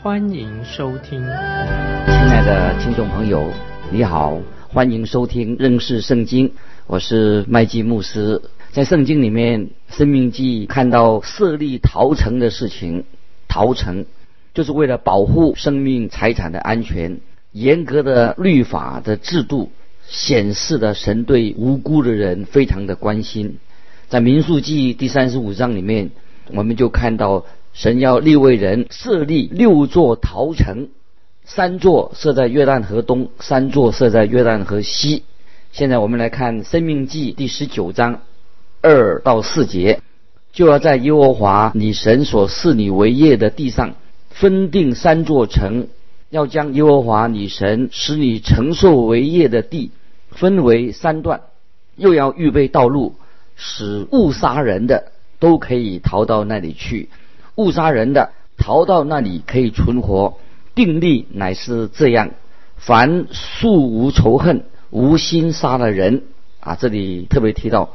[0.00, 1.18] 欢迎收听。
[1.20, 3.50] 亲爱的听众朋友，
[3.90, 6.52] 你好，欢迎收听认识圣经，
[6.86, 8.40] 我是麦基牧师。
[8.70, 13.02] 在圣经里面，《生命记》看到设立陶城的事情，
[13.48, 14.06] 陶城
[14.54, 17.18] 就是为了保护生命财产的安全，
[17.50, 19.72] 严格的律法的制度
[20.06, 23.58] 显示了神对无辜的人非常的关心。
[24.08, 26.12] 在《民数记》第三十五章里面，
[26.52, 27.44] 我们就看到
[27.78, 30.88] 神要立位人设立六座陶城，
[31.44, 35.22] 三座设在约旦河东，三座设在约旦河西。
[35.70, 38.22] 现在我们来看《生命记》第十九章。
[38.82, 40.00] 二到四节，
[40.52, 43.94] 就要在耶和华你神所赐你为业的地上
[44.28, 45.86] 分定三座城，
[46.30, 49.92] 要将耶和华你神使你承受为业的地
[50.32, 51.42] 分为三段，
[51.94, 53.14] 又要预备道路，
[53.54, 57.08] 使误杀人的都可以逃到那里去，
[57.58, 60.38] 误杀人的逃到那里可以存活。
[60.76, 62.30] 定力乃是这样：
[62.76, 66.22] 凡素无仇恨、无心杀的人
[66.60, 67.90] 啊，这里特别提到。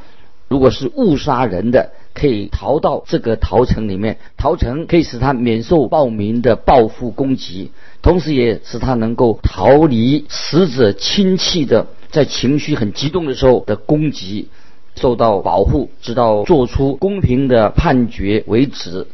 [0.49, 7.71] 如果是误杀人的，可以逃到这个逃城里面，逃城可以使他免受暴民的报复攻击，
[8.03, 14.49] 同时也使他能够逃离死者亲戚的在情绪很激动的时候的攻击，
[14.95, 19.07] 受到保护，直到做出公平的判决为止。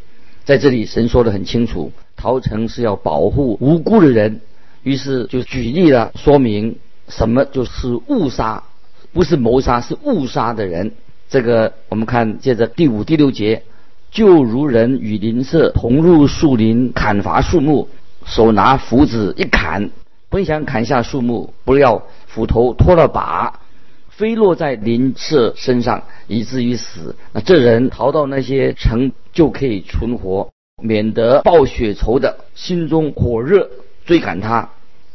[0.50, 4.42] 在这里，神说的很清楚，逃城是要保护无辜的人，
[4.82, 6.76] 于是就举例了说明
[7.08, 8.64] 什么就是误杀，
[9.14, 10.92] 不是谋杀，是误杀的人。
[11.30, 13.62] 这个我们看，接着第五、第六节，
[14.10, 17.88] 就如人与邻舍同入树林砍伐树木，
[18.26, 19.92] 手拿斧子一砍，
[20.30, 23.59] 本想砍下树木，不料斧头脱了把，
[24.20, 27.16] 飞落在邻舍身上，以至于死。
[27.32, 30.50] 那这人逃到那些城就可以存活，
[30.84, 33.70] 免得报血仇的心中火热
[34.06, 34.72] 追赶他，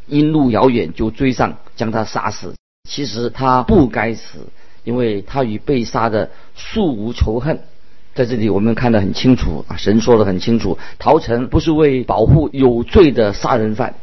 [0.07, 2.55] 因路遥远就追上将他杀死。
[2.89, 4.39] 其实他不该死。
[4.83, 7.59] 因为他与被杀的素无仇恨，
[8.13, 13.95] 在这里我们看得很清楚啊，神说得很清楚，逃城不是为保护有罪的杀人犯。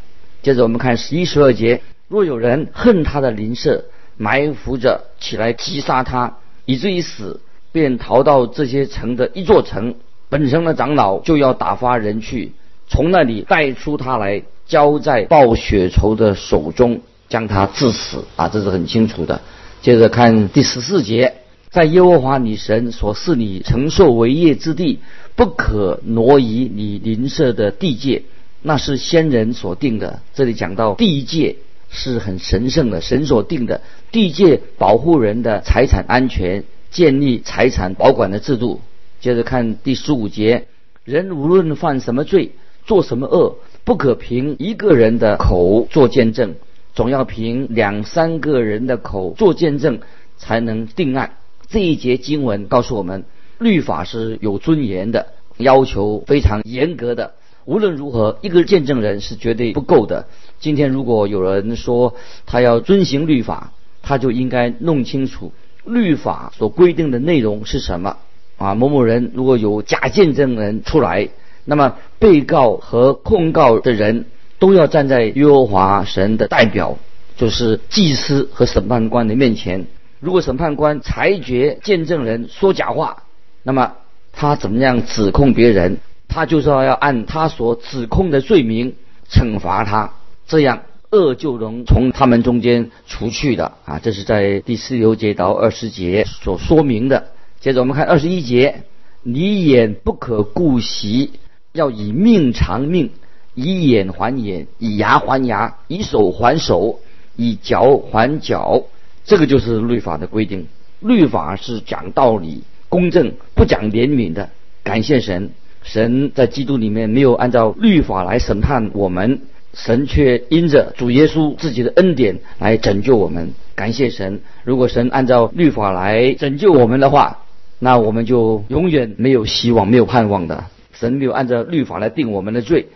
[0.42, 3.84] 接着我们看十一十二节，若有人恨他的邻舍，
[4.16, 7.40] 埋伏着起来击杀他，以至于死，
[7.72, 9.94] 便逃到这些城的一座城，
[10.28, 12.52] 本城的长老就要打发人去，
[12.88, 19.40] 从那里带出他来，交在报血仇的手中，将他致死啊，这是很清楚的。
[19.80, 21.34] 接着看第十四节，
[21.70, 25.00] 在耶和华你神所赐你承受为业之地，
[25.34, 28.22] 不可挪移你邻舍的地界，
[28.62, 30.20] 那是先人所定的。
[30.34, 31.56] 这里讲到地界
[31.92, 38.80] 是很神圣的，神所定的地界保护人的财产安全，建立财产保管的制度。
[39.20, 40.66] 接着看第十五节，
[41.04, 42.52] 人无论犯什么罪，
[42.86, 46.54] 做什么恶，不可凭一个人的口做见证。
[46.94, 50.00] 总要凭两三个人的口做见证，
[50.36, 51.36] 才能定案。
[51.68, 53.24] 这一节经文告诉我们，
[53.58, 55.28] 律法是有尊严的，
[55.58, 57.34] 要求非常严格的。
[57.64, 60.26] 无论如何，一个见证人是绝对不够的。
[60.60, 62.14] 今天如果有人说
[62.46, 65.52] 他要遵行律法，他就应该弄清楚
[65.84, 68.16] 律法所规定的内容是什么。
[68.56, 71.28] 啊，某某人如果有假见证人出来，
[71.64, 74.26] 那么被告和控告的人。
[74.58, 76.96] 都要站在耶和华神的代表，
[77.36, 79.86] 就是祭司和审判官的面前。
[80.20, 83.24] 如果审判官裁决见证人说假话，
[83.64, 83.94] 那么
[84.30, 85.98] 他怎么样指控别人，
[86.32, 88.94] 他就是要按他所指控的罪名
[89.30, 90.14] 惩罚他，
[90.46, 93.98] 这样恶就能从他们中间除去的啊！
[93.98, 97.32] 这是在第十六节到二十节所说明的。
[97.60, 98.84] 接着我们看二十一节：
[99.22, 101.32] 你眼不可顾惜，
[101.72, 103.10] 要以命偿命。
[103.54, 107.00] 以眼还眼，以牙还牙，以手还手，
[107.36, 108.84] 以脚还脚，
[109.26, 110.66] 这个就是律法的规定。
[111.00, 114.48] 律法是讲道理、公正，不讲怜悯的。
[114.82, 115.50] 感谢神，
[115.82, 119.40] 神在基督里面没有按照律法来审判我们，
[119.74, 123.50] 神却因着主耶稣自己的恩典来拯救我们。
[123.74, 127.38] 感谢神，如果神按照律法来拯救我们的话，
[127.78, 130.64] 那我们就永远没有希望、没有盼望的。
[130.92, 132.88] 神没有按照律法来定我们的罪。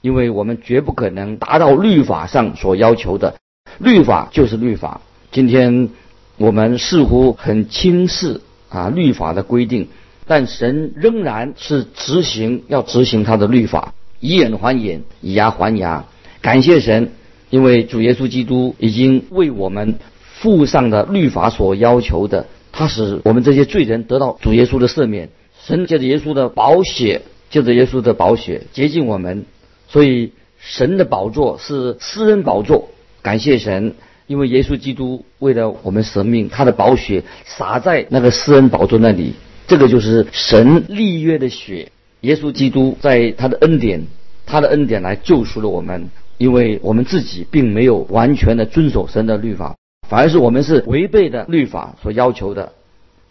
[0.00, 3.34] 因为我们绝不可能达到律法上所要求的。
[3.78, 5.00] 律法就是律法。
[5.32, 5.88] 今天
[6.36, 9.88] 我们似乎很轻视啊律法的规定，
[10.28, 16.04] 但神仍然是执行要执行他的律法，以眼还眼，以牙还牙。
[16.40, 17.10] 感谢神，
[17.50, 25.30] 因为主耶稣基督已经为我们附上的律法所要求的，他使我们这些罪人得到主耶稣的赦免。
[25.64, 29.44] 神借着耶稣的宝血，借着耶稣的宝血洁净我们，
[29.88, 32.88] 所以神的宝座是私人宝座。
[33.22, 33.94] 感谢神，
[34.26, 39.34] 因为耶稣基督为了我们生命，他的宝血洒在那个私人宝座那里，
[39.68, 41.92] 这个就是神立约的血。
[42.22, 44.06] 耶稣基督在他的恩典，
[44.44, 49.76] 他的恩典来救赎了我们，因为我们自己并没有完全的遵守神的律法，
[50.08, 52.72] 反而是我们是违背的律法所要求的，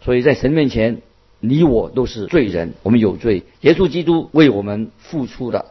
[0.00, 1.02] 所以在神面前。
[1.40, 3.44] 你我都是罪人，我们有罪。
[3.60, 5.66] 耶稣基督为我们付出的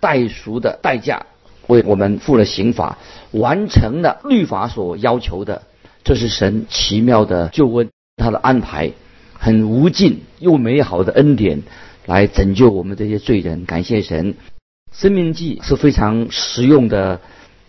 [0.00, 1.26] 代赎的代价，
[1.66, 2.96] 为我们付了刑罚，
[3.30, 5.60] 完成了律法所要求的。
[6.04, 8.92] 这是神奇妙的救恩，他的安排
[9.40, 11.62] 很无尽又美好的恩典，
[12.04, 13.64] 来拯救我们这些罪人。
[13.64, 14.34] 感谢神，
[14.92, 17.20] 生命记是非常实用的，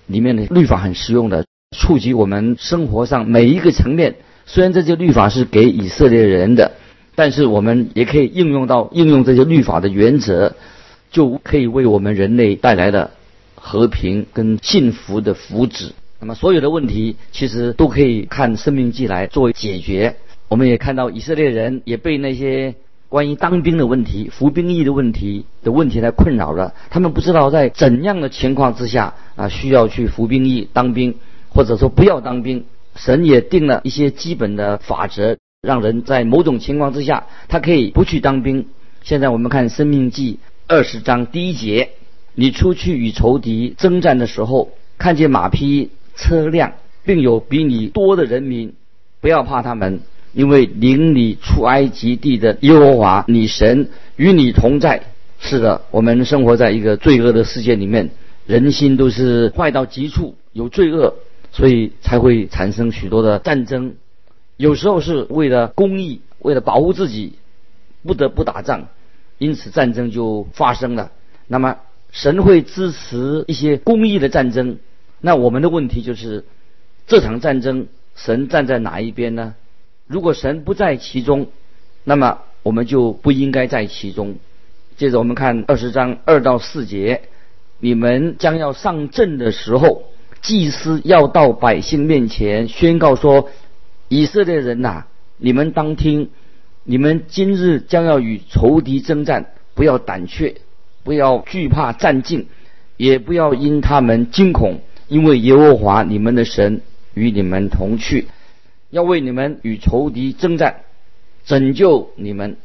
[0.05, 1.45] 里面的律法很实用的，
[1.75, 4.15] 触及我们生活上每一个层面。
[4.45, 6.73] 虽然这些律法是给以色列人的。
[7.13, 10.55] 但是我们也可以应用到应用这些律法的原则，
[11.11, 13.11] 就可以为我们人类带来的
[13.53, 15.91] 和平跟幸福的福祉。
[16.21, 20.15] 那么所有的问题其实都可以看《生命记》来作为解决。
[20.51, 22.75] 我们也看到以色列人也被那些
[23.07, 26.73] 关于当兵的问题、服兵役的问题的问题来困扰了。
[26.89, 31.15] 他们不知道在怎样的情况之下啊需要去服兵役、当兵，
[31.47, 32.65] 或者说不要当兵。
[32.97, 35.37] 神也定了一些基本的法则。
[35.65, 38.65] 让人在某种情况之下，他可以不去当兵。
[39.03, 40.33] 现在我们看《生命记》
[40.67, 41.91] 二十章第一节：
[42.35, 46.73] 你出去与仇敌征战的时候，看见马匹、车辆，
[47.05, 48.73] 并有比你多的人民，
[49.21, 50.01] 不要怕他们，
[50.33, 55.03] 因为领你出埃及地的耶和华你神与你同在。
[55.39, 58.11] 是的，我们生活在一个罪恶的世界里面，
[58.45, 61.15] 人心都是坏到极处，有罪恶，
[61.51, 63.95] 所以才会产生许多的战争。
[64.57, 67.33] 有时候是为了公益，为了保护自己，
[68.03, 68.87] 不得不打仗，
[69.39, 71.11] 因此战争就发生了。
[71.47, 71.77] 那么
[72.11, 74.77] 神会支持一些公益的战争，
[75.19, 76.45] 那我们的问题就是，
[77.07, 79.55] 这场战争神站在哪一边呢？
[80.11, 81.47] 如果神不在其中，
[82.03, 84.35] 那么我们就不应该在其中。
[84.97, 87.21] 接着我们看二十章二到四节，
[87.79, 90.03] 你们将要上阵的时候，
[90.41, 93.49] 祭司要到百姓面前宣告说。
[94.13, 95.05] 以色列人呐，
[95.37, 96.31] 你们当听，
[96.83, 100.55] 你们今日将要与仇敌征战，不要胆怯，
[101.05, 102.47] 不要惧怕战境，
[102.97, 106.81] 也不要因他们惊恐，因为耶和华你们的神
[107.13, 108.27] 与你们同去，
[108.91, 110.81] 要为你们与仇敌征战，
[111.43, 112.57] 拯救你们。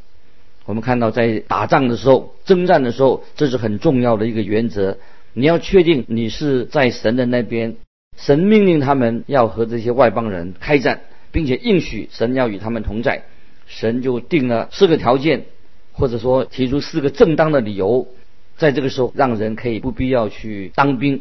[0.67, 4.99] 我们看到在打仗的时候、征战的时候，这是很重要的一个原则。
[5.32, 7.76] 你要确定你是在神的那边，
[8.17, 11.00] 神命令他们要和这些外邦人开战。
[11.32, 13.25] 并且应许神要与他们同在，
[13.67, 15.44] 神就定了四个条件，
[15.93, 18.09] 或者说提出四个正当的理由，
[18.56, 21.21] 在这个时候让人可以不必要去当兵。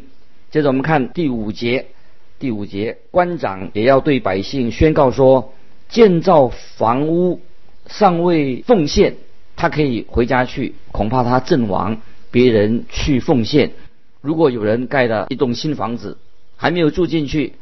[0.50, 1.88] 接着我们看第五节，
[2.38, 5.54] 第五节官长也要对百姓宣告说：
[5.88, 7.40] 建造房屋
[7.86, 9.16] 尚未奉献，
[9.56, 12.00] 他可以回家去，恐怕他阵亡，
[12.30, 13.72] 别人去奉献。
[14.20, 16.18] 如果有人盖了一栋新房子，
[16.56, 17.54] 还没有住进去，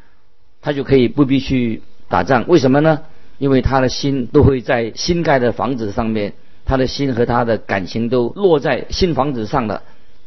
[0.60, 1.82] 他就可以不必去。
[2.08, 3.00] 打仗为什么呢？
[3.38, 9.82] 因为他的心都会在新盖的房子上面，他的心和他的感情都落在新房子上了。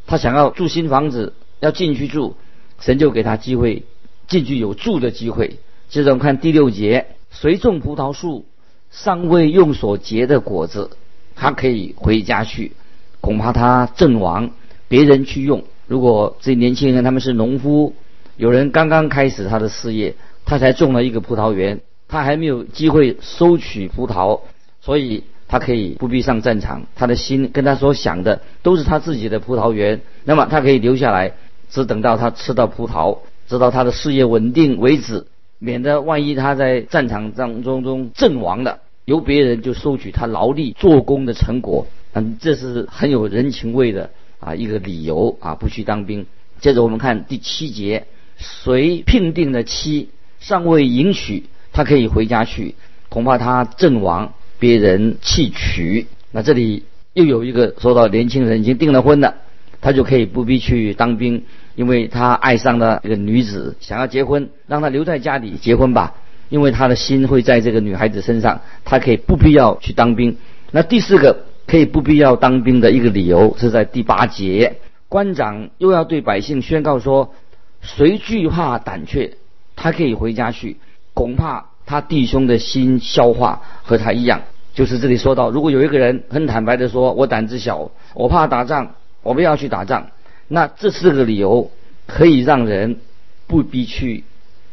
[0.06, 2.36] 他想要住新房子，要进去住，
[2.80, 3.84] 神就给他机会
[4.28, 5.58] 进去有住的机会。
[5.88, 8.46] 接着我们看第六节：谁种葡萄树
[8.90, 10.90] 尚未用所结的果子，
[11.34, 12.72] 他可以回家去，
[13.20, 14.50] 恐怕他阵亡，
[14.86, 15.64] 别人去用。
[15.88, 17.94] 如果这年轻人他们是农夫，
[18.36, 20.14] 有人刚刚开始他的事业。
[20.50, 24.40] 他才种了一个葡萄园，他还没有机会收取葡萄，
[24.80, 26.86] 所以他可以不必上战场。
[26.96, 31.34] 他的心跟他所想的都是他自己的葡萄园，那么他可以留下来，
[31.68, 33.18] 只等到他吃到葡萄，
[33.48, 35.26] 直到他的事业稳定为止，
[35.58, 41.86] 免得万一他在战场当中中阵亡了，由别人就收取他劳力做工的成果。
[42.12, 46.26] 嗯，这是很有人情味的啊一个理由啊，不去当兵。
[46.60, 50.10] 接着我们看第七节，谁聘定的妻？
[50.40, 52.74] 尚未迎娶，他可以回家去，
[53.08, 56.06] 恐怕他阵亡，别人弃娶。
[56.30, 59.34] 那这里又有一个说到年轻人已经订了婚了，
[59.80, 61.44] 他就可以不必去当兵，
[61.78, 66.12] 因为他爱上了一个女子，想要结婚，让他留在家里结婚吧，
[66.48, 70.36] 因为他的心会在这个女孩子身上，他可以不必要去当兵。
[70.72, 77.32] 那第四个可以不必要当兵的一个理由是在第八节，官长又要对百姓宣告说：
[77.80, 79.36] 谁惧怕胆怯，
[79.76, 80.78] 他可以回家去，
[81.14, 84.42] 恐怕他弟兄的心消化和他一样。
[84.74, 90.08] 就是这里说到，如果有一个人很坦白的说，我胆子小，我怕打仗，我不要去打仗，
[90.48, 91.70] 那这四个理由
[92.06, 92.98] 可以让人
[93.46, 94.24] 不必去。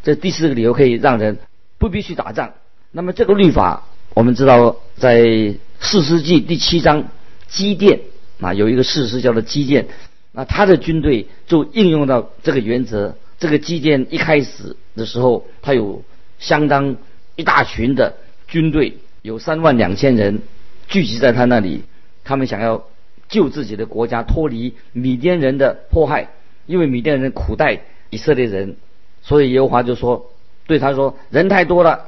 [0.03, 1.37] 这第四个理由可以让人
[1.77, 2.53] 不必去打仗。
[2.91, 7.05] 那么这个律法，我们知道在四世纪第七章
[7.47, 7.99] 基甸
[8.39, 9.87] 啊，有一个事实叫做基甸，
[10.31, 13.15] 那他的军队就应用到这个原则。
[13.37, 16.03] 这个基甸一开始的时候，他有
[16.39, 16.95] 相当
[17.35, 18.15] 一大群的
[18.47, 18.97] 军队。
[19.21, 20.43] 有三万两千人
[20.87, 21.81] 聚集在他那里，
[22.23, 22.85] 他们想要
[23.35, 26.29] 救自己的国家脱离米甸人的迫害，
[26.65, 28.77] 因为米甸人苦待以色列人，
[29.21, 30.31] 所以耶和华就说
[30.65, 32.05] 对他说：人太多了，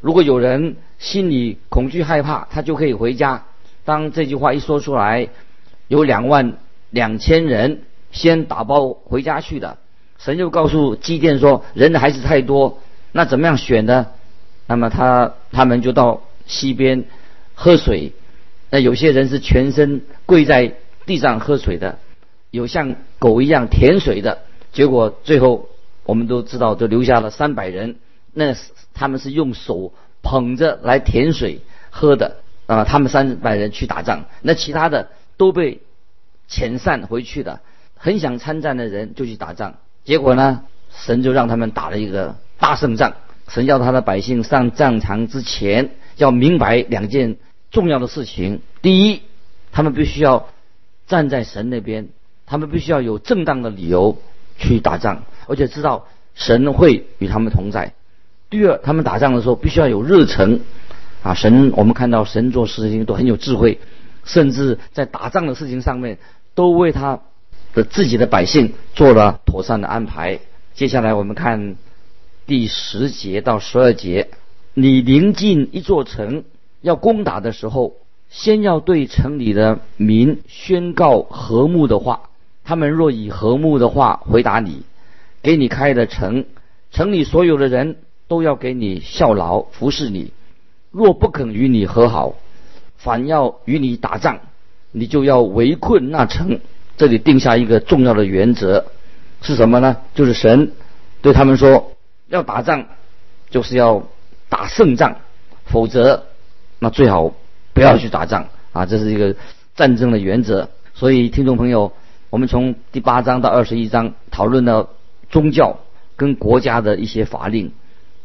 [0.00, 3.44] 如果有人心里恐惧害怕，他就可以回家。
[3.84, 5.28] 当这句话一说出来，
[5.88, 6.54] 有两万
[6.90, 9.76] 两千人先打包回家去的。
[10.18, 12.78] 神就告诉基甸说：人还是太多，
[13.12, 14.06] 那怎么样选呢？
[14.66, 16.22] 那么他他们就到。
[16.46, 17.04] 溪边
[17.54, 18.12] 喝水，
[18.70, 20.74] 那有些人是全身跪在
[21.04, 21.98] 地上喝水的，
[22.50, 24.42] 有像狗一样舔水的。
[24.72, 25.68] 结果最后
[26.04, 27.96] 我们都知道，就留下了三百人。
[28.32, 28.54] 那
[28.94, 31.60] 他们是用手捧着来舔水
[31.90, 32.36] 喝的
[32.66, 32.84] 啊。
[32.84, 35.80] 他们三百人去打仗，那其他的都被
[36.48, 37.60] 遣散回去的。
[37.96, 39.74] 很想参战的人就去打仗，
[40.04, 40.62] 结果呢，
[40.94, 43.14] 神就让他们打了一个大胜仗。
[43.48, 45.90] 神要他的百姓上战场之前。
[46.16, 47.36] 要明白两件
[47.70, 49.22] 重要的事情：第一，
[49.72, 50.48] 他们必须要
[51.06, 52.08] 站在神那边，
[52.46, 54.18] 他们必须要有正当的理由
[54.58, 57.92] 去打仗，而且知道神会与他们同在；
[58.50, 60.60] 第二，他们打仗的时候必须要有热忱
[61.22, 61.34] 啊！
[61.34, 63.78] 神，我们看到神做事情都很有智慧，
[64.24, 66.18] 甚至在打仗的事情上面
[66.54, 67.20] 都为他
[67.74, 70.40] 的自己的百姓做了妥善的安排。
[70.74, 71.76] 接下来我们看
[72.46, 74.30] 第十节到十二节。
[74.72, 76.44] 你临近一座城
[76.80, 77.94] 要攻打的时候，
[78.28, 82.22] 先要对城里的民宣告和睦的话。
[82.64, 84.82] 他们若以和睦的话回答你，
[85.42, 86.44] 给你开的城，
[86.90, 87.96] 城里所有的人
[88.28, 90.32] 都要给你效劳服侍你。
[90.90, 92.34] 若不肯与你和好，
[92.96, 94.40] 反要与你打仗，
[94.92, 96.60] 你就要围困那城。
[96.96, 98.86] 这里定下一个重要的原则
[99.42, 99.96] 是什么呢？
[100.14, 100.72] 就是神
[101.22, 101.92] 对他们说，
[102.28, 102.86] 要打仗
[103.50, 104.06] 就是要。
[104.50, 105.18] 打胜仗，
[105.64, 106.26] 否则
[106.80, 107.32] 那最好
[107.72, 108.84] 不要去打仗啊！
[108.84, 109.36] 这是一个
[109.76, 110.68] 战争的原则。
[110.94, 111.92] 所以，听众朋友，
[112.30, 114.88] 我们从第八章到二十一章讨论了
[115.30, 115.78] 宗教
[116.16, 117.70] 跟国家的一些法令。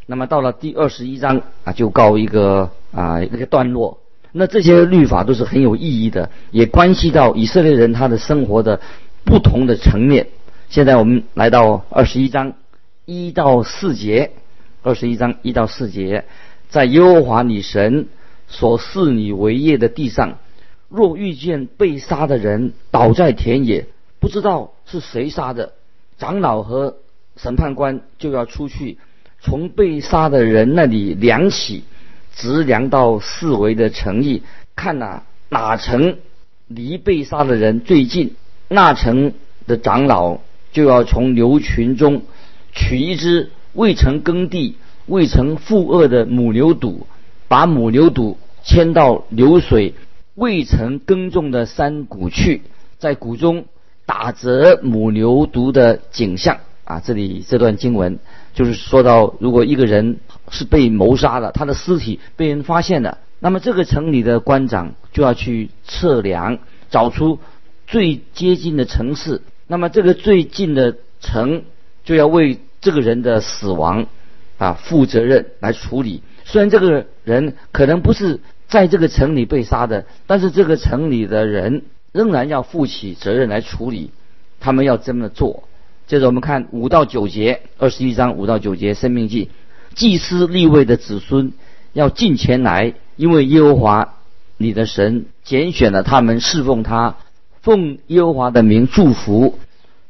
[0.07, 4.00] 那么到了第二十一章啊，就告一个啊一个段落。
[4.31, 8.79] 那这些律法都是很有意义的，也关系到以色列人他的生活的
[9.24, 10.27] 不同的层面。
[10.69, 12.53] 现在我们来到二十一章
[13.05, 14.31] 一到四节。
[14.83, 16.25] 二十一章一到四节，
[16.69, 18.05] 在耶和华你神
[18.47, 20.37] 所视你为业的地上，
[20.89, 23.87] 若遇见被杀的人倒在田野，
[24.19, 25.73] 不知道是谁杀的，
[26.17, 26.97] 长老和
[27.35, 28.97] 审判官就要出去，
[29.41, 31.83] 从被杀的人那里量起，
[32.35, 34.43] 直量到四围的城邑，
[34.75, 36.17] 看哪哪城
[36.67, 38.35] 离被杀的人最近，
[38.67, 39.33] 那城
[39.67, 40.39] 的长老
[40.71, 42.23] 就要从牛群中
[42.71, 43.51] 取一只。
[43.73, 46.99] 未曾耕地、未曾负恶的母牛犊，
[47.47, 49.93] 把母牛犊牵到流水
[50.33, 52.61] 未曾耕种的山谷去，
[52.99, 53.65] 在谷中
[54.05, 56.99] 打折母牛犊的景象啊！
[56.99, 58.19] 这里这段经文
[58.53, 60.17] 就是说到，如果一个人
[60.49, 66.59] 是被谋杀的，他的尸体被人发现了，那么这个城里的官长就要去测量，
[66.89, 67.39] 找出
[67.87, 71.63] 最接近的城市，那么这个最近的城
[72.03, 72.59] 就要为。
[72.81, 74.05] 这个人的死亡，
[74.59, 76.21] 啊，负责任来处理。
[76.45, 81.81] 虽然这个人可能不是在这个城里被杀的，但是这个城里的人
[82.13, 84.11] 仍然要负起责任来处理。
[84.61, 85.63] 他们要这么做。
[86.07, 89.45] 接着我们看五到九节，二十一章五到九节，《生命记》，
[89.95, 91.51] 祭司立位的子孙
[91.91, 94.13] 要进前来，因为耶和华
[94.57, 97.17] 你的神拣选了他们侍奉他，
[97.61, 99.59] 奉耶和华的名祝福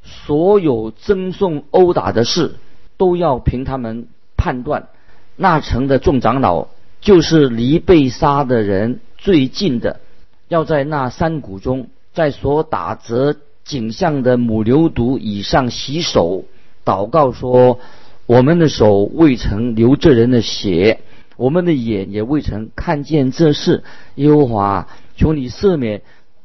[0.03, 2.55] 所有赠送殴打的事。
[2.97, 4.87] 都要凭他们判断，
[5.35, 6.67] 那城的众长老
[7.01, 9.99] 就是离被杀的人最近的，
[10.47, 16.45] 要在那山谷中，在所打折景象的母牛犊以上洗手，
[16.85, 17.79] 祷告说
[18.27, 21.01] ：“我们的手未曾流这人的血，
[21.35, 23.83] 我们的眼也未曾看见这事。
[24.15, 24.87] 耶和华，
[25.17, 26.01] 求你赦免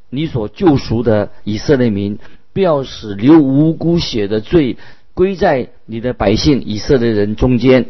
[0.09, 2.19] 你所救赎的以色列民，
[2.53, 4.77] 不要使流无辜血的罪
[5.15, 7.87] 归在你的百姓以色列人中间。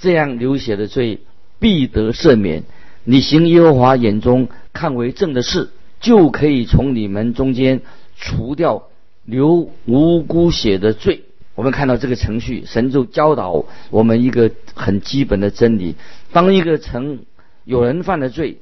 [0.00, 1.20] 这样流血的罪
[1.58, 2.64] 必得赦免。
[3.04, 7.80] 你行耶和华眼中看为正的事，就可以从你们中间。”
[8.20, 8.88] 除掉
[9.24, 11.22] 流无辜血的罪，
[11.54, 15.94] 我们看到这个程序，神就教导我们一个很基本的真理：
[16.32, 17.20] 当一个城
[17.62, 18.58] 有人犯了罪，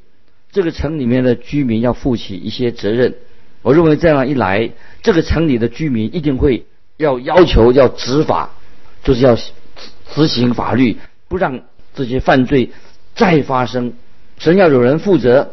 [0.53, 3.15] 这个城里面的居民要负起一些责任。
[3.63, 6.67] 我认为这样一来，这个城里的居民一定会
[6.99, 8.51] 要要求要执法，
[9.03, 10.99] 就是要执行法律，
[11.29, 11.61] 不让
[11.95, 12.71] 这些犯罪
[13.15, 13.93] 再发生。
[14.39, 15.53] 神要有人负责。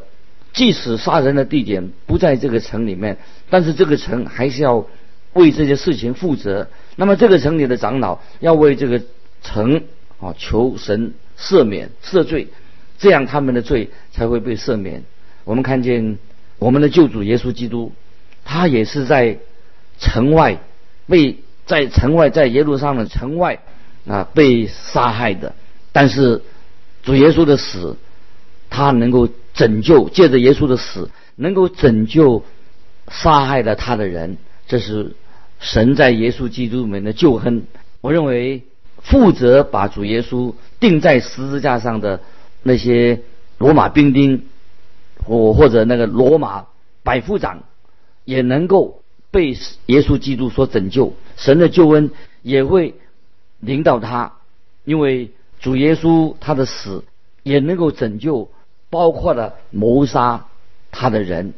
[0.54, 3.18] 即使杀人的地点不在这个城里面，
[3.50, 4.86] 但是这个城还是要
[5.34, 6.68] 为这些事情负责。
[6.96, 9.02] 那么这个城里的长老要为这个
[9.42, 9.82] 城
[10.20, 12.50] 啊求神赦免赦罪，
[13.00, 15.04] 这样他们的罪才会被赦免。
[15.44, 16.20] 我们看见
[16.60, 17.92] 我们的救主耶稣基督，
[18.46, 19.40] 他也是在
[19.98, 20.60] 城外
[21.08, 23.58] 被在城外在耶路撒冷城外
[24.08, 25.56] 啊被杀害的，
[25.94, 26.42] 但是
[27.04, 27.96] 主耶稣的死，
[28.70, 29.30] 他能够。
[29.54, 32.44] 拯救借着耶稣的死，能够拯救
[33.08, 35.16] 杀害了他的人，这是
[35.60, 37.68] 神在耶稣基督里面的救恩。
[38.02, 38.64] 我认为
[39.04, 42.22] 负责把主耶稣钉在十字架上的
[42.64, 43.22] 那些
[43.60, 44.46] 罗马兵丁，
[45.24, 46.66] 或或者那个罗马
[47.04, 47.62] 百夫长，
[48.26, 51.14] 也能够被耶稣基督所拯救。
[51.38, 52.10] 神的救恩
[52.42, 52.96] 也会
[53.60, 54.34] 领导他，
[54.84, 55.30] 因为
[55.64, 57.04] 主耶稣他的死
[57.42, 58.52] 也能够拯救。
[58.90, 60.46] 包括了谋杀
[60.92, 61.56] 他的人，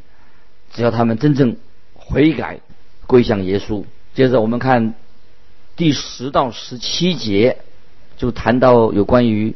[0.72, 1.58] 只要他们真正
[1.92, 2.60] 悔改
[3.06, 3.84] 归向耶稣。
[4.14, 4.94] 接着我们看
[5.76, 7.58] 第十到十七节，
[8.16, 9.54] 就谈到有关于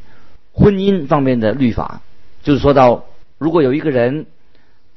[0.52, 2.02] 婚姻方面的律法，
[2.42, 3.06] 就是说到
[3.38, 4.26] 如果有一个人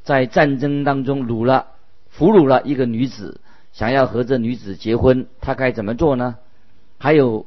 [0.03, 1.67] 在战争当中掳了
[2.09, 3.39] 俘虏了一个女子，
[3.71, 6.35] 想要和这女子结婚，他该怎么做呢？
[6.97, 7.45] 还有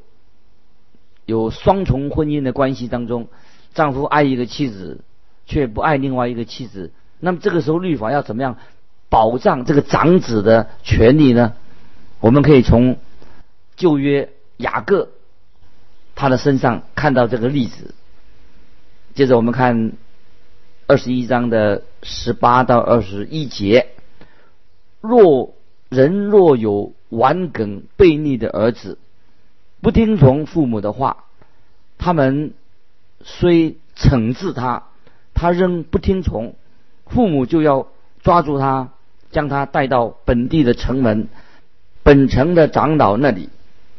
[1.26, 3.28] 有双重婚姻的关系当中，
[3.74, 5.02] 丈夫爱一个妻子。
[5.48, 8.58] 却不爱另外一个妻子，那么这个时候律法要怎么样
[9.08, 11.52] 保障这个长子的权利呢？
[12.18, 12.98] 我们可以从
[13.76, 15.10] 旧约雅各
[16.16, 17.94] 他的身上看到这个例子。
[19.14, 19.92] 接着我们看
[20.88, 23.86] 二十一章的十八到二十一节：
[25.00, 25.54] 若
[25.88, 28.98] 人若有顽梗悖逆的儿子，
[29.80, 31.24] 不听从父母的话，
[31.98, 32.52] 他们
[33.22, 34.84] 虽惩治他。
[35.38, 36.56] 他仍不听从，
[37.04, 37.88] 父母就要
[38.22, 38.88] 抓住他，
[39.30, 41.28] 将他带到本地的城门，
[42.02, 43.50] 本城的长老那里，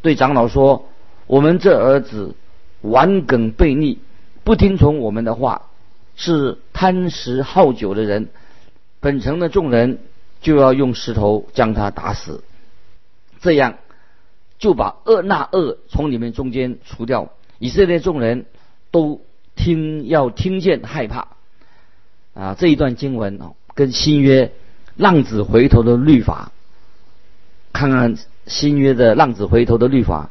[0.01, 0.89] 对长老说
[1.27, 2.33] ：“我们这儿子
[2.81, 3.99] 顽梗悖逆，
[4.43, 5.69] 不听从我们的话，
[6.15, 8.29] 是贪食好酒的人。
[8.99, 9.99] 本城的众人
[10.41, 12.43] 就要用石头将他打死，
[13.41, 13.75] 这样
[14.59, 17.31] 就把恶那恶从你们中间除掉。
[17.59, 18.45] 以色列众人
[18.91, 19.21] 都。”
[19.59, 21.29] 听要听见害怕
[22.35, 22.55] 啊！
[22.59, 24.51] 这一段经文哦，跟新约
[24.95, 26.51] 浪子回头的律法，
[27.73, 28.15] 看看
[28.45, 30.29] 新约的浪子回头的律法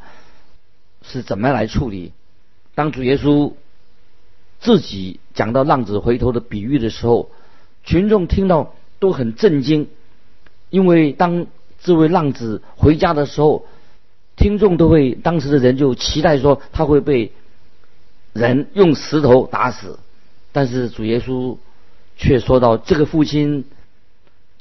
[1.02, 2.12] 是怎么来处理。
[2.76, 3.54] 当主耶稣
[4.60, 7.28] 自己讲到浪子回头的比喻的时候，
[7.82, 9.88] 群众听到都很震惊，
[10.70, 11.48] 因为当
[11.82, 13.66] 这位浪子回家的时候，
[14.36, 17.32] 听众都会当时的人就期待说他会被。
[18.32, 19.98] 人用石头打死，
[20.52, 21.56] 但是主耶稣
[22.18, 23.64] 却说到：“这个父亲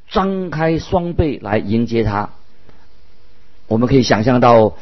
[0.07, 2.29] 张开双臂来迎接他。”
[3.67, 4.77] 我们可以想象到，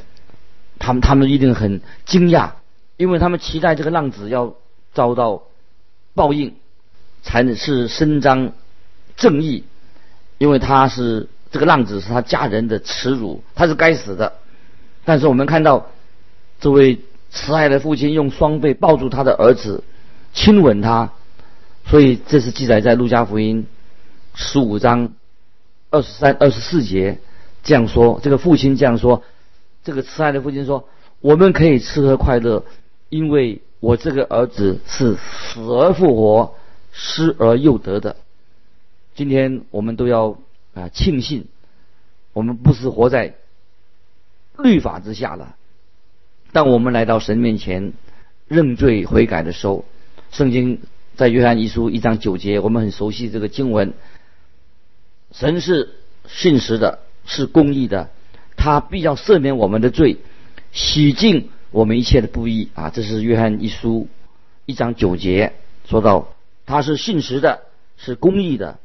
[0.78, 2.52] 他们他们一定很惊讶，
[2.98, 4.54] 因为他们期待这个浪子要
[4.94, 5.42] 遭到
[6.14, 6.54] 报应，
[7.24, 8.52] 才能是伸张
[9.18, 9.64] 正义，
[10.38, 14.34] 因为他是这个浪子是他家人的耻辱，他是该死的。
[15.06, 15.88] 但是我们看到
[16.60, 17.00] 这位。
[17.36, 19.84] 慈爱的父亲用双臂抱住他的儿子，
[20.34, 21.14] 亲吻他，
[21.84, 23.66] 所以这是记载在路加福音
[24.36, 25.16] 十五章
[25.90, 27.18] 二十三、二十四节
[27.64, 28.20] 这样说。
[28.22, 29.24] 这个父亲这样说：，
[29.84, 30.88] 这个慈爱的父亲说，
[31.22, 32.66] 我们可以吃喝快乐，
[33.10, 36.54] 因为我这个儿子是死而复活、
[36.92, 38.16] 失而又得的。
[39.16, 40.38] 今天我们都要
[40.76, 41.48] 啊庆幸，
[42.32, 43.34] 我们不是活在
[44.58, 45.56] 律法之下了。
[46.52, 47.94] 当我们来到神面前
[48.48, 49.86] 认罪悔改的时候，
[50.32, 50.82] 圣经
[51.16, 53.94] 在约翰一书一章九节，我们很熟悉这个经文。
[55.32, 55.96] 神是
[56.28, 58.10] 信实的，是公义的，
[58.56, 60.18] 他必要赦免我们的罪，
[60.72, 62.92] 洗净我们一切的不义啊！
[62.92, 64.08] 这是约翰一书
[64.68, 65.54] 一章九节
[65.86, 66.36] 说到，
[66.68, 67.62] 他是信实的，
[67.98, 68.78] 是公义的，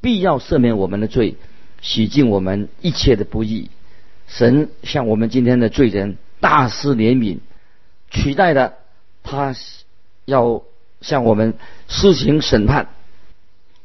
[0.00, 1.34] 必要赦免我们的罪，
[1.80, 3.68] 洗净我们一切的不义。
[4.26, 7.38] 神向我们今天的罪人大施怜悯，
[8.10, 8.74] 取代的
[9.22, 9.54] 他
[10.24, 10.62] 要
[11.00, 11.54] 向我们
[11.88, 12.88] 施行审判。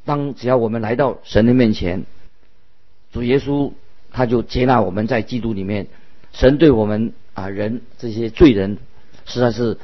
[0.05, 2.05] 当只要我们来到神的面前，
[3.11, 3.73] 主耶稣
[4.11, 5.87] 他就接纳我们在基督里面。
[6.31, 8.77] 神对我们啊人这些罪人
[9.25, 9.77] 实在是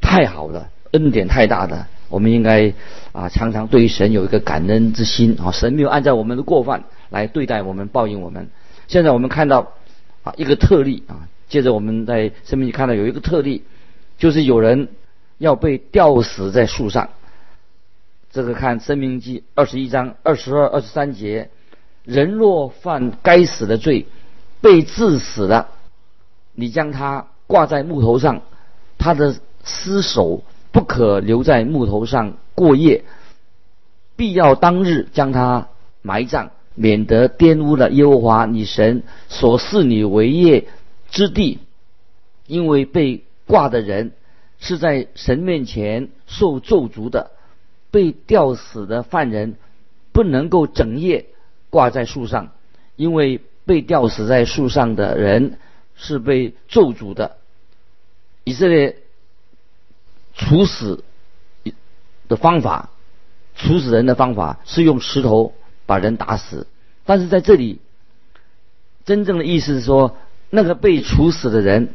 [0.00, 2.74] 太好了，恩典太大的，我们应该
[3.12, 5.50] 啊常常对于神有一个感恩之心啊。
[5.50, 8.50] 神没有按照我们的过犯来对待我们，报应我们。
[8.86, 9.72] 现在我们看到
[10.24, 13.62] 啊一个特例啊，接着我们在生命里看到有一个特例，
[14.18, 14.88] 就是有人
[15.38, 17.10] 要被吊死在树上。
[18.32, 21.50] 这个看《生命记》二十一章二十二、二十三节，
[22.02, 24.06] 人若犯该死的罪，
[24.60, 25.68] 被致死了，
[26.52, 28.42] 你将他挂在木头上，
[28.98, 33.04] 他的尸首不可留在木头上过夜，
[34.16, 35.68] 必要当日将他
[36.02, 40.66] 埋葬，免得玷污了耶和华你神所赐你为业
[41.10, 41.58] 之地，
[42.46, 44.12] 因为被挂的人
[44.58, 47.30] 是在神面前受咒诅的。
[47.90, 49.54] 被吊死的犯人
[50.10, 51.26] 不能够整夜
[51.70, 52.50] 挂在树上，
[52.96, 55.58] 因为被吊死在树上的人
[55.94, 57.36] 是被咒诅的。
[58.42, 58.96] 以色列
[60.34, 61.04] 处死
[62.26, 62.90] 的方法，
[63.54, 65.54] 处死人的方法是用石头
[65.86, 66.66] 把人打死，
[67.04, 67.80] 但是在这里，
[69.04, 70.16] 真正的意思是说，
[70.50, 71.94] 那个被处死的人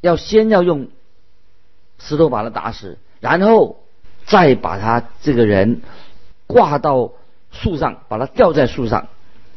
[0.00, 0.88] 要先要用
[1.98, 3.78] 石头把他打死，然后。
[4.24, 5.82] 再把他这个人
[6.46, 7.10] 挂到
[7.50, 9.08] 树上，把他吊在树上，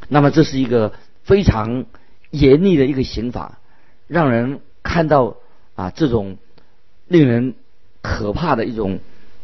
[0.07, 1.85] 那么这是一个非常
[2.31, 3.59] 严厉的一个刑法，
[4.07, 5.35] 让人看到
[5.75, 6.37] 啊这种
[7.07, 7.53] 令人
[8.01, 8.99] 可怕的一种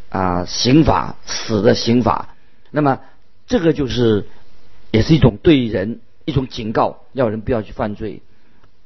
[0.10, 2.30] 啊刑法，死的刑法。
[2.72, 3.00] 那么
[3.52, 4.28] 这个就是
[4.92, 8.22] 也是一种对人一种警告，要人不要去犯罪。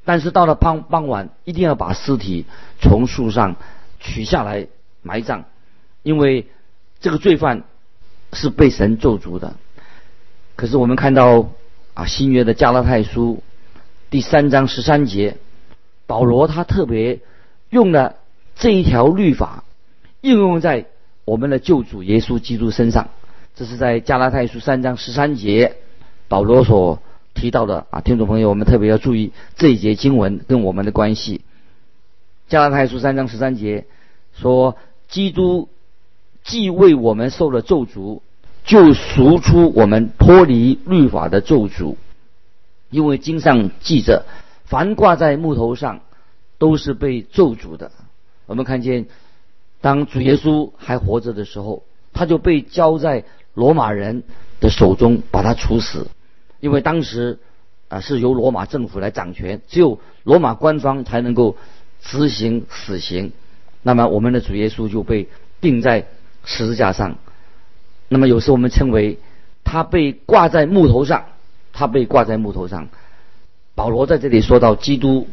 [0.04, 2.46] 但是到了傍傍晚，一定要把尸体
[2.80, 3.54] 从树上
[4.00, 4.66] 取下来
[5.02, 5.44] 埋葬。
[6.02, 6.48] 因为
[6.98, 7.62] 这个罪犯
[8.32, 9.54] 是被神咒诅的，
[10.56, 11.50] 可是我们看到
[11.94, 13.44] 啊新约的加拉太书
[14.10, 15.36] 第三章十三节，
[16.08, 17.20] 保罗他特别
[17.70, 18.16] 用了
[18.56, 19.62] 这一条律法
[20.22, 20.86] 应用在
[21.24, 23.10] 我们的救主耶稣基督身上。
[23.56, 25.76] 这是在加拉太书三章十三节
[26.28, 27.00] 保罗所
[27.32, 31.40] 提到的啊，听众朋友，我们特别要注意这一节经文跟我们的关系。
[32.48, 33.86] 加拉太书三章十三节
[34.34, 34.76] 说，
[35.08, 35.68] 基督。
[36.44, 38.20] 既为我们受了咒诅，
[38.64, 41.96] 就赎出我们脱离律法的咒诅。
[42.88, 44.26] 因为经上记着，
[44.64, 46.02] 凡挂在木头上，
[46.58, 47.90] 都是被咒诅的。
[48.46, 49.06] 我们看见，
[49.80, 53.24] 当主耶稣还活着的时候，他就被交在
[53.56, 54.22] 罗马人
[54.60, 56.06] 的手中，把他处死。
[56.60, 57.40] 因为当时
[57.88, 61.56] 啊是由罗马政府来掌权，只有罗马官方才能够
[62.00, 63.32] 执行死刑。
[63.82, 65.28] 那么我们的主耶稣就被
[65.60, 66.06] 钉在。
[66.48, 67.16] 十字架上，
[68.08, 69.18] 那么有时我们称为
[69.64, 71.24] 他被挂在木头上，
[71.72, 72.88] 他被挂在木头上。
[73.74, 75.26] 保罗在这里说到，基督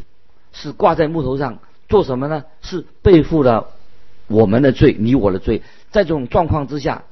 [0.54, 2.46] 是挂在木头上做什么呢？
[2.64, 3.68] 是背负了
[4.26, 5.62] 我们的罪，你我的罪。
[5.92, 7.04] 在这种状况之下，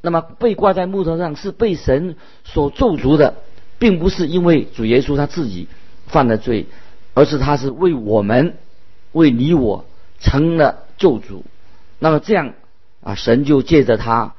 [0.00, 3.34] 那么被挂在木头上是被神所咒诅的，
[3.78, 5.68] 并不是因为主耶稣他自己
[6.06, 6.66] 犯了罪，
[7.14, 8.56] 而是他是为我们
[9.12, 9.84] 为你我
[10.20, 11.42] 成了咒诅。
[11.98, 12.54] 那么这样。
[13.02, 14.34] 啊，神就借着他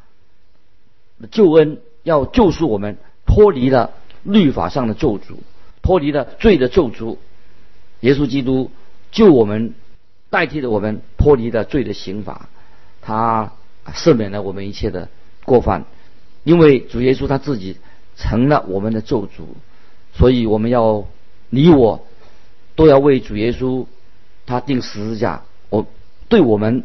[1.31, 3.89] 救恩，要救赎我们，脱离了
[4.21, 5.37] 律法上的咒诅，
[5.81, 7.17] 脱离了罪的咒诅。
[8.01, 8.69] 耶稣基督
[9.11, 9.73] 救我们，
[10.29, 12.49] 代替了我们脱离了罪的刑罚，
[13.01, 13.53] 他
[13.87, 15.09] 赦免了我们一切的
[15.45, 15.85] 过犯。
[16.43, 17.77] 因为主耶稣他自己
[18.15, 19.43] 成了我们的咒诅，
[20.13, 21.05] 所以我们要
[21.49, 22.05] 你我
[22.75, 23.85] 都要为主耶稣
[24.45, 25.43] 他定十字架。
[25.69, 25.85] 我
[26.29, 26.83] 对我们。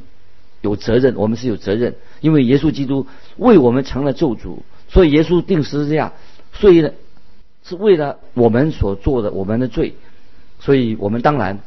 [0.62, 4.56] 有责任，我们是有责任，因为耶稣基督为我们成了咒诅，
[4.88, 6.14] 所以耶稣定十字架，
[6.54, 6.90] 所以呢，
[7.62, 9.94] 是为了我们所做的我们的罪，
[10.58, 11.60] 所以我们当然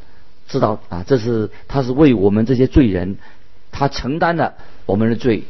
[0.49, 3.15] 知道啊，这是他是为我们这些罪人，
[3.71, 5.43] 他承担了我们的罪。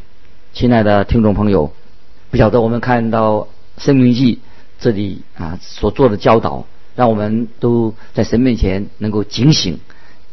[0.51, 1.71] 亲爱的听众朋友，
[2.31, 4.39] 不晓得我们看到生命记
[4.79, 9.79] 这里啊所做的教导，让我们都在神面前能够警醒、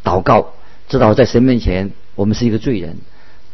[0.02, 0.52] 祷告，
[0.88, 1.92] 知道在神面前。
[2.14, 2.96] 我们是一个罪人，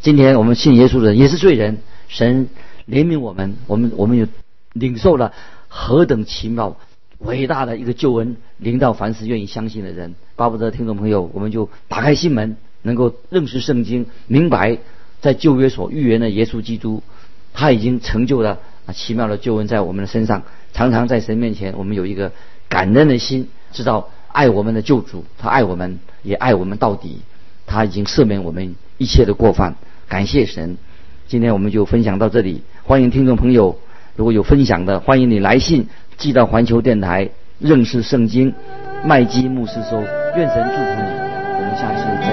[0.02, 1.78] 今天我们信耶稣的人也是罪人。
[2.06, 2.48] 神
[2.88, 4.28] 怜悯我们，我们我们有
[4.72, 5.32] 领受了
[5.66, 6.76] 何等奇妙、
[7.18, 10.14] 伟大的一个救恩，临到凡是愿意相信的人。
[10.36, 14.78] 巴不得听众朋友，我们就打开心门，能够认识圣经，明白
[15.22, 17.02] 在旧约所预言的耶稣基督，
[17.54, 20.42] 他已经成就了啊奇妙的救恩在我们的身上。
[20.74, 22.32] 常常在神面前，我们有一个
[22.68, 27.20] 感恩的心，知道爱我们的救主，他爱我们，也爱我们到底。
[27.64, 29.76] 他已经赦免我们一切的过犯，
[30.08, 30.76] 感谢神。
[31.28, 33.78] 今天我们就分享到这里，欢迎听众朋友，
[34.16, 38.52] 如果有分享的，欢迎你来信寄到环球电台认识圣经
[39.04, 40.02] 麦基牧师收。
[40.36, 41.08] 愿神祝福你，
[41.54, 42.31] 我们下次再见。